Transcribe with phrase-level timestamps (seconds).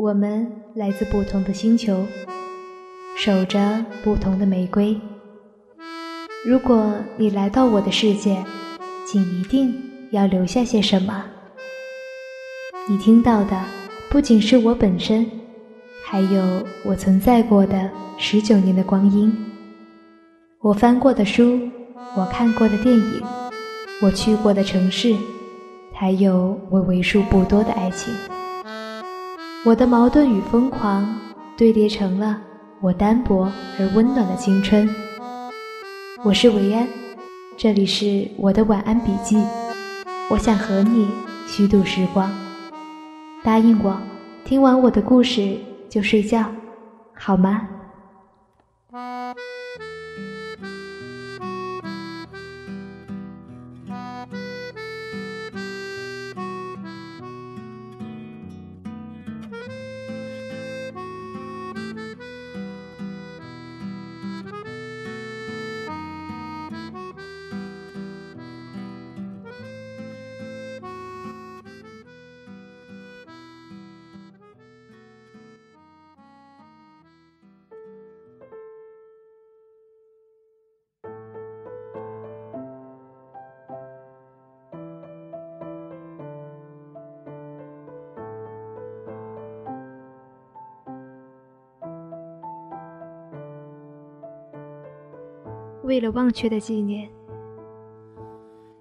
[0.00, 2.06] 我们来自不同的星球，
[3.18, 4.98] 守着不同的玫瑰。
[6.42, 8.42] 如果你来到我的世界，
[9.06, 9.74] 请一定
[10.10, 11.22] 要留下些什么。
[12.88, 13.62] 你听到的
[14.08, 15.30] 不仅是我本身，
[16.02, 19.30] 还有我存在过的十九年的光阴，
[20.62, 21.60] 我翻过的书，
[22.16, 23.22] 我看过的电影，
[24.00, 25.14] 我去过的城市，
[25.92, 28.14] 还有我为数不多的爱情。
[29.62, 31.06] 我的矛盾与疯狂
[31.54, 32.40] 堆叠成了
[32.80, 34.88] 我单薄而温暖的青春。
[36.24, 36.88] 我是维安，
[37.58, 39.36] 这里是我的晚安笔记。
[40.30, 41.10] 我想和你
[41.46, 42.32] 虚度时光，
[43.42, 43.94] 答应我，
[44.46, 45.58] 听完我的故事
[45.90, 46.46] 就睡觉，
[47.14, 47.68] 好吗？
[95.90, 97.10] 为了忘却的纪念，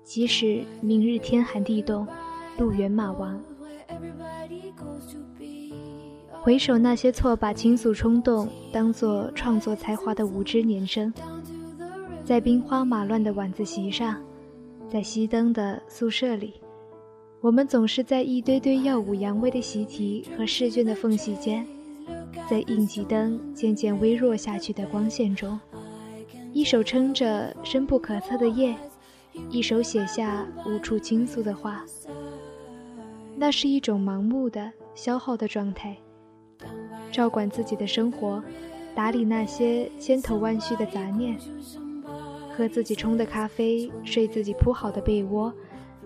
[0.03, 2.07] 即使明日天寒地冻，
[2.59, 3.41] 路远马亡。
[6.39, 11.11] 回首那些错把倾诉冲动当作创作才华的无知年生，
[12.23, 14.21] 在兵荒马乱的晚自习上，
[14.87, 16.61] 在熄灯的宿舍里，
[17.41, 21.65] 我们总是在一堆堆耀武扬威的习题和试卷的缝隙间，
[22.47, 25.59] 在应急灯渐渐微弱下去的光线中。
[26.59, 28.75] 一手撑着深不可测的夜，
[29.49, 31.85] 一手写下无处倾诉的话。
[33.37, 35.95] 那是一种盲目的消耗的状态。
[37.13, 38.43] 照管自己的生活，
[38.93, 41.37] 打理那些千头万绪的杂念，
[42.53, 45.53] 喝自己冲的咖啡，睡自己铺好的被窝，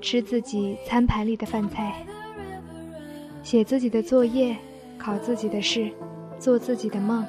[0.02, 2.06] 吃自己餐盘里的饭菜，
[3.42, 4.56] 写自己的作业，
[5.00, 5.92] 考自己的试，
[6.38, 7.25] 做自己的梦。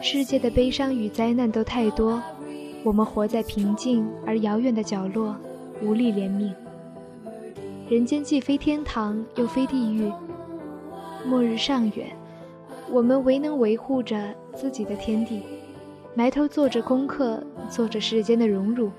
[0.00, 2.22] 世界的悲伤与灾难都太多，
[2.84, 5.36] 我们活在平静而遥远的角落，
[5.82, 6.52] 无力怜悯。
[7.88, 10.12] 人间既非天堂，又非地狱，
[11.26, 12.16] 末日尚远，
[12.90, 15.42] 我们唯能维护着自己的天地，
[16.14, 18.90] 埋头做着功课，做着世间的荣辱。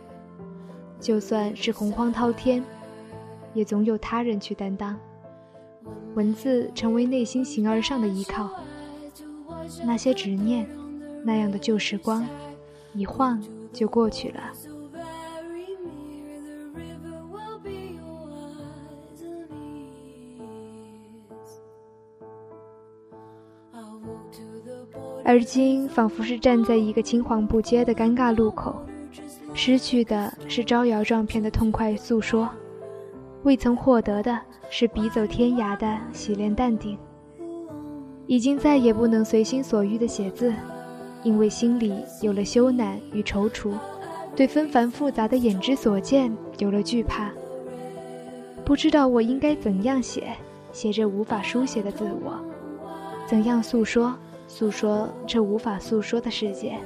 [0.99, 2.61] 就算是洪荒滔天，
[3.53, 4.97] 也总有他人去担当。
[6.15, 8.49] 文字成为内心形而上的依靠，
[9.85, 10.67] 那些执念。
[11.23, 12.25] 那样的旧时光，
[12.93, 13.41] 一晃
[13.71, 14.41] 就过去了。
[25.25, 28.81] 而今，仿佛是站在一个青黄不接的尴尬路口，
[29.53, 32.49] 失去的是招摇撞骗的痛快诉说，
[33.43, 34.39] 未曾获得的
[34.71, 36.97] 是笔走天涯的洗练淡定。
[38.25, 40.51] 已经再也不能随心所欲的写字。
[41.23, 43.73] 因为心里有了羞赧与踌躇，
[44.35, 47.29] 对纷繁复杂的眼之所见有了惧怕。
[48.63, 50.33] 不知道我应该怎样写，
[50.71, 52.39] 写这无法书写的自我，
[53.27, 54.15] 怎样诉说，
[54.47, 56.77] 诉说这无法诉说的世界。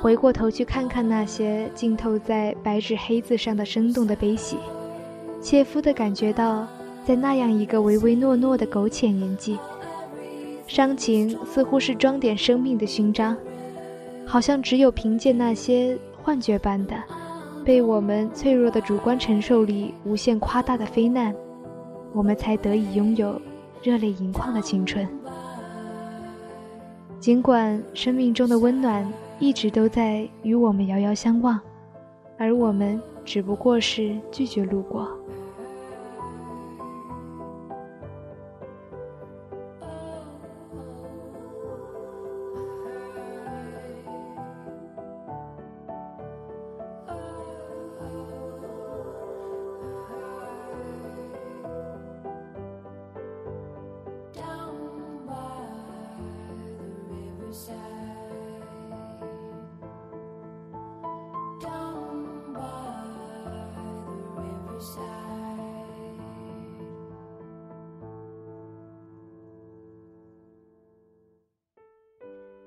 [0.00, 4.58] 回过头去看看那些浸透在白纸黑字上的生动的悲喜，
[5.40, 6.66] 切肤地感觉到，
[7.06, 9.58] 在那样一个唯唯诺诺的苟且年纪。
[10.66, 13.36] 伤情似乎是装点生命的勋章，
[14.24, 16.94] 好像只有凭借那些幻觉般的，
[17.64, 21.34] 被我们脆弱的主观承受力无限夸大的非难，
[22.12, 23.40] 我们才得以拥有
[23.82, 25.06] 热泪盈眶的青春。
[27.20, 31.60] 尽管生命中的温暖一直都在与我们遥遥相望，
[32.38, 35.08] 而我们只不过是拒绝路过。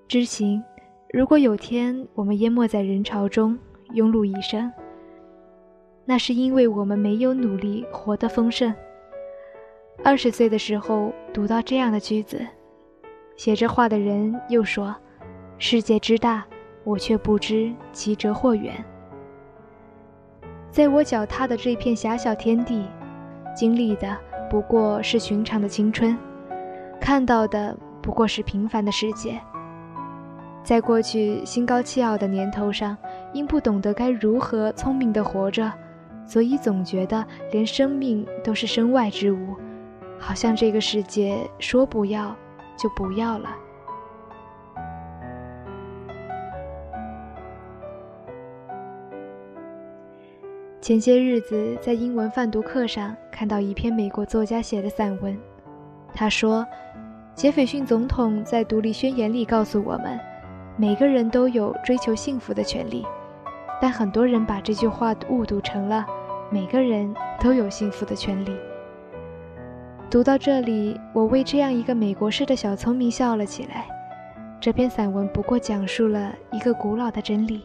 [0.08, 0.64] 知行，
[1.10, 3.60] 如果有天我们淹没在人潮中，
[3.94, 4.72] 庸碌一生，
[6.06, 8.74] 那是因为我们没有努力活得丰盛。
[10.06, 12.40] 二十岁的时候读到这样的句子，
[13.36, 14.96] 写这话的人又说
[15.60, 16.46] ：“世界之大，
[16.86, 18.82] 我却不知其哲或远。”
[20.72, 22.86] 在我脚踏的这片狭小天地，
[23.54, 24.18] 经历的
[24.50, 26.18] 不过是寻常的青春，
[26.98, 29.38] 看到的不过是平凡的世界。
[30.68, 32.98] 在过去心高气傲的年头上，
[33.32, 35.72] 因不懂得该如何聪明的活着，
[36.26, 39.56] 所以总觉得连生命都是身外之物，
[40.20, 42.36] 好像这个世界说不要
[42.78, 43.50] 就不要了。
[50.82, 55.40] 前些日子在英文泛读课上看到一篇美国作家写的散文，
[56.14, 56.68] 他说，
[57.34, 60.20] 杰斐逊总统在独立宣言里告诉我们。
[60.80, 63.04] 每个人都有追求幸福的权利，
[63.82, 66.06] 但很多人把这句话误读成了
[66.52, 68.56] 每个人都有幸福的权利。
[70.08, 73.88] 读到这里，我为这样一个美国式的小聪明笑了起来。
[74.60, 77.64] 这篇散文不过讲述了一个古老的真理，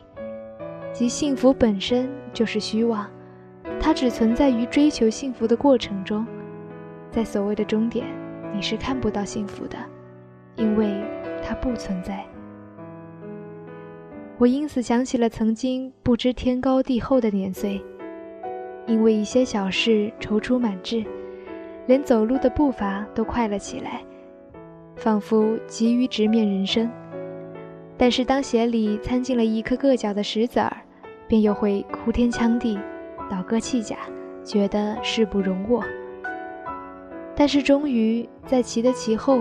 [0.91, 3.07] 即幸福本身就是虚妄，
[3.79, 6.27] 它只存在于追求幸福的过程中，
[7.11, 8.07] 在所谓的终点，
[8.55, 9.77] 你是看不到幸福的，
[10.57, 11.05] 因为
[11.47, 12.25] 它不存在。
[14.43, 17.81] 我因此想起了曾经不知天高地厚的年岁，
[18.89, 21.05] 因为一些小事踌躇满志，
[21.87, 24.03] 连走路的步伐都快了起来，
[24.97, 26.91] 仿佛急于直面人生。
[27.97, 30.77] 但是当鞋里掺进了一颗硌脚的石子儿，
[31.29, 32.77] 便又会哭天抢地，
[33.31, 33.97] 倒戈弃甲，
[34.43, 35.85] 觉得势不容我。
[37.37, 39.39] 但是终于在骑的骑后，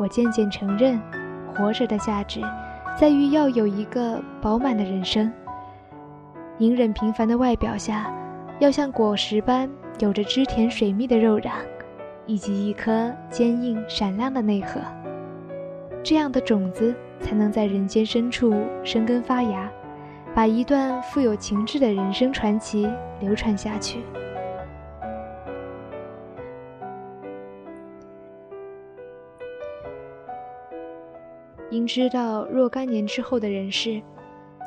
[0.00, 1.00] 我渐渐承认，
[1.54, 2.40] 活着的价值。
[3.00, 5.32] 在于要有一个饱满的人生，
[6.58, 8.14] 隐忍平凡的外表下，
[8.58, 9.70] 要像果实般
[10.00, 11.52] 有着汁甜水蜜的肉壤，
[12.26, 14.82] 以及一颗坚硬闪亮的内核。
[16.02, 18.54] 这样的种子才能在人间深处
[18.84, 19.72] 生根发芽，
[20.34, 22.86] 把一段富有情致的人生传奇
[23.18, 24.00] 流传下去。
[31.80, 34.02] 明知道，若干年之后的人世，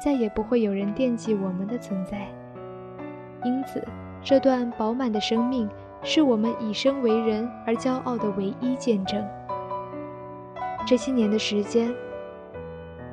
[0.04, 2.28] 再也不会有人惦记我们的存在。
[3.44, 3.88] 因此，
[4.24, 5.70] 这段饱满的生命
[6.02, 9.24] 是我们以生为人而骄傲的唯一见证。
[10.88, 11.94] 这些年的时间，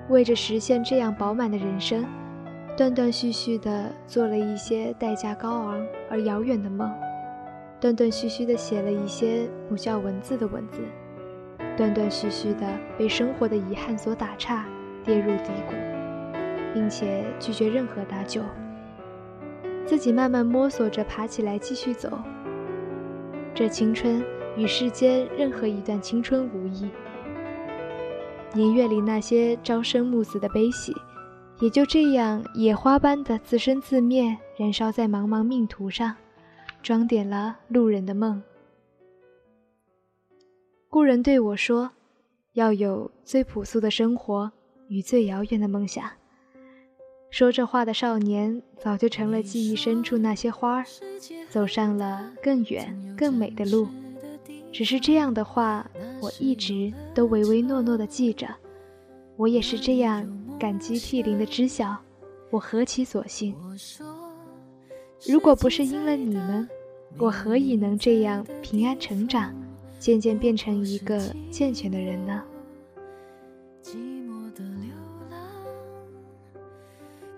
[0.08, 2.02] 为着实现这样饱满的人生，
[2.78, 6.90] 断断续续地做了一些代价高昂而遥远的梦，
[7.78, 10.80] 断断续续地写了一些不叫文字的文字。
[11.80, 14.66] 断断续续的被生活的遗憾所打岔，
[15.02, 15.74] 跌入低谷，
[16.74, 18.42] 并且拒绝任何搭救，
[19.86, 22.18] 自己慢慢摸索着爬起来继续走。
[23.54, 24.22] 这青春
[24.58, 26.90] 与世间任何一段青春无异，
[28.52, 30.94] 年月里那些朝生暮死的悲喜，
[31.60, 36.14] 也就这样野花般的自生自灭，燃烧在茫茫命途上，
[36.82, 38.42] 装点了路人的梦。
[40.92, 41.92] 故人对我说
[42.54, 44.50] ：“要有最朴素的生活
[44.88, 46.04] 与最遥远的梦想。”
[47.30, 50.84] 说这话的少年早就成了记忆深处那些花儿，
[51.48, 53.86] 走上了更远更美的路。
[54.72, 55.88] 只是这样的话，
[56.20, 58.48] 我一直都唯唯诺诺地记着。
[59.36, 60.28] 我也是这样
[60.58, 61.96] 感激涕零地知晓，
[62.50, 63.54] 我何其所幸！
[65.24, 66.68] 如果不是因了你们，
[67.16, 69.54] 我何以能这样平安成长？
[70.00, 72.42] 渐渐变成一个健全的人呢。
[73.82, 74.90] 寂寞的流
[75.30, 75.38] 浪，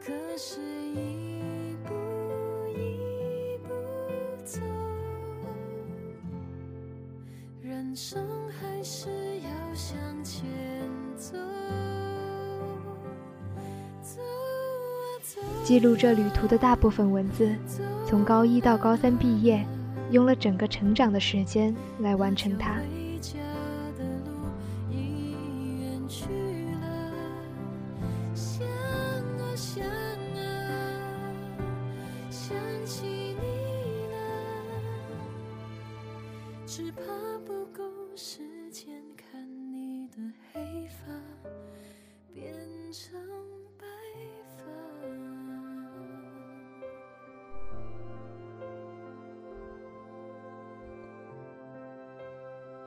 [0.01, 0.61] 可是
[0.95, 1.93] 一步
[2.71, 3.75] 一步
[4.45, 4.61] 走，
[7.61, 10.45] 人生还是要向前
[11.17, 11.37] 走。
[15.65, 17.53] 记录这旅途的大部分文字，
[18.07, 19.67] 从高一到高三毕业。
[20.13, 22.77] 用了整个成长的时间来完成它。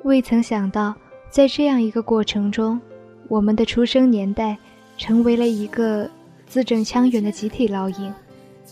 [0.06, 0.94] 未曾想到，
[1.32, 2.80] 在这样一个过程中，
[3.28, 4.56] 我们的出生年代
[5.00, 6.08] 成为了一个
[6.46, 8.14] 字正腔圆的集体烙印，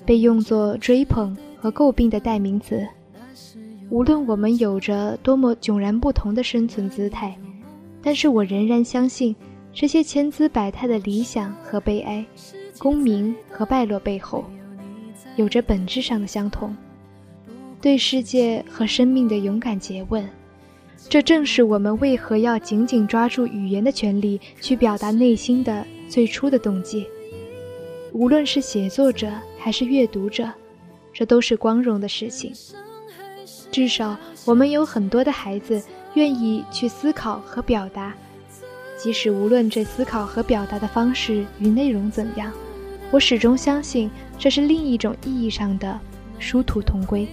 [0.05, 2.87] 被用作追捧和诟病的代名词。
[3.89, 7.35] 无论我们有着多么迥然不同的生存姿态，
[7.99, 9.35] 但是我仍然相信，
[9.73, 12.23] 这些千姿百态的理想和悲哀，
[12.77, 14.45] 功名和败落背后，
[15.35, 16.77] 有着本质上的相同。
[17.81, 20.23] 对世界和生命的勇敢诘问，
[21.10, 27.05] 这正是我们为何要紧紧抓住语言的权利，去表达内心的最初的动机。
[28.12, 30.51] 无论是写作者还是阅读者，
[31.13, 32.51] 这都是光荣的事情。
[33.72, 35.81] 至少，我们有很多的孩子
[36.13, 38.13] 愿意去思考和表达，
[38.98, 42.51] 即使无论这思考和表达的方式与内容怎样，
[43.12, 46.00] 我始终相信这是另一种意义上的
[46.39, 47.27] 殊途同归。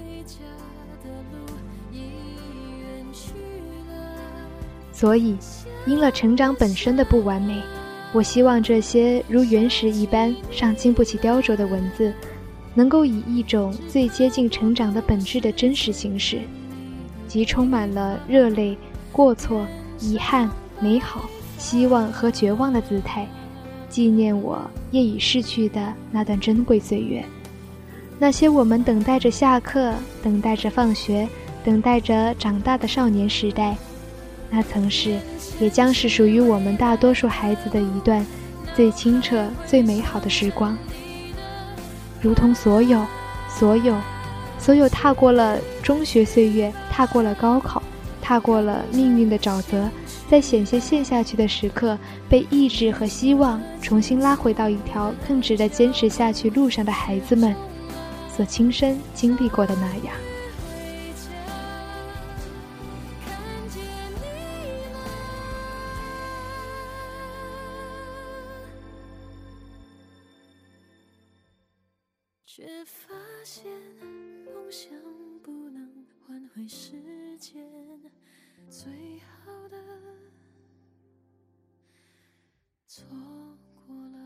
[5.00, 5.35] 所以，
[5.87, 7.59] 因了成长本身的不完美，
[8.12, 12.12] 我希望这些如原石一般尚经不起雕琢的文字，
[12.75, 16.42] 能够以一种最接近成长的本质的真实形式，
[17.26, 18.76] 即充满了热泪、
[19.11, 19.66] 过错、
[20.00, 21.25] 遗憾、美好、
[21.57, 23.26] 希望和绝望的姿态，
[23.88, 27.25] 纪念我业已逝去的那段珍贵岁月，
[28.19, 31.26] 那些我们等待着下课、等待着放学、
[31.64, 33.75] 等待着长大的少年时代。
[34.50, 35.19] 那曾是，
[35.61, 38.26] 也将是属于我们大多数孩子的一段
[38.75, 40.76] 最清澈、最美好的时光。
[42.21, 43.07] 如同所有、
[43.49, 43.97] 所有、
[44.59, 47.83] 所有踏过了中学岁月、踏过了高考、
[48.21, 49.88] 踏过了命运的沼泽，
[50.28, 51.97] 在险些陷下去的时刻，
[52.28, 57.54] 被意志和希望重新拉回到一条更值得坚持下去路上的孩子们，
[58.37, 60.14] 所亲身经历过的那样。
[72.52, 73.14] 却发
[73.45, 73.64] 现
[74.45, 74.90] 梦想
[75.40, 75.88] 不能
[76.26, 76.97] 换回时
[77.38, 77.64] 间，
[78.69, 78.90] 最
[79.21, 79.76] 好的
[82.88, 83.07] 错
[83.87, 84.19] 过了。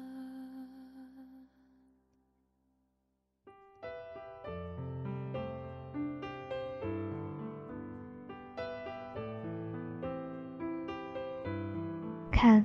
[12.33, 12.64] 看，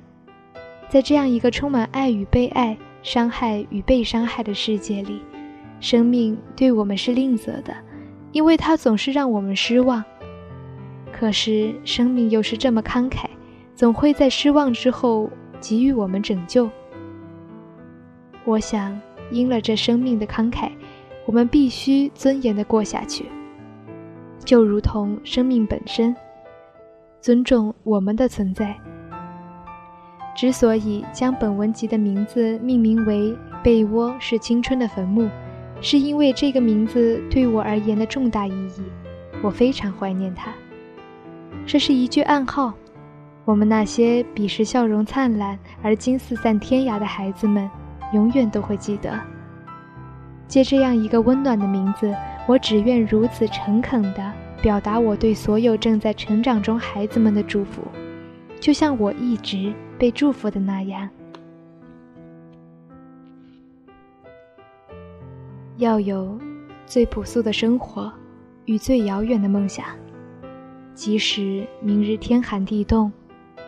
[0.88, 5.20] 在这样一个充满爱与被爱、伤害与被伤害的世界里。
[5.80, 7.74] 生命对我们是吝啬的，
[8.32, 10.04] 因为它总是让我们失望。
[11.12, 13.24] 可是生命又是这么慷慨，
[13.74, 15.28] 总会在失望之后
[15.60, 16.70] 给予我们拯救。
[18.44, 18.98] 我想，
[19.30, 20.70] 因了这生命的慷慨，
[21.26, 23.26] 我们必须尊严地过下去，
[24.44, 26.14] 就如同生命本身，
[27.20, 28.76] 尊重我们的存在。
[30.36, 33.30] 之所以将本文集的名字命名为
[33.62, 35.22] 《被窝是青春的坟墓》。
[35.80, 38.82] 是因为这个名字对我而言的重大意义，
[39.42, 40.52] 我非常怀念它。
[41.66, 42.72] 这是一句暗号，
[43.44, 47.68] 我们那些彼时笑容灿烂而今四散天涯的孩子们，
[48.12, 49.18] 永远都会记得。
[50.46, 52.14] 借这样一个温暖的名字，
[52.46, 57.82] 我只愿如此诚恳地表达我对所有正在成长中孩子们的祝福，
[58.60, 61.08] 就像我一直被祝福的那样。
[65.80, 66.38] 要有
[66.84, 68.12] 最朴素的生活
[68.66, 69.86] 与最遥远的梦想，
[70.94, 73.10] 即使明日天寒地冻，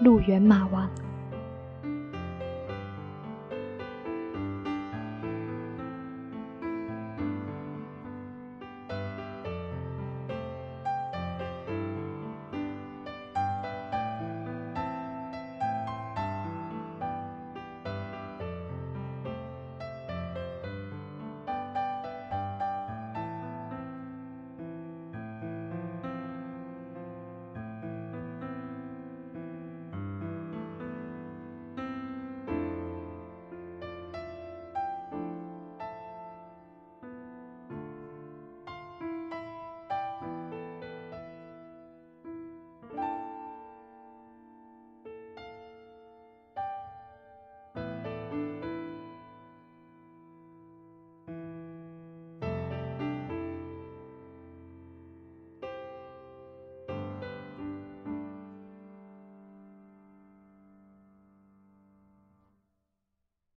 [0.02, 0.90] 路远马亡。